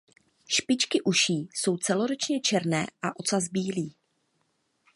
Špičky 0.47 1.01
uší 1.01 1.49
jsou 1.53 1.77
celoročně 1.77 2.41
černé 2.41 2.87
a 3.01 3.19
ocas 3.19 3.47
bílý. 3.47 3.95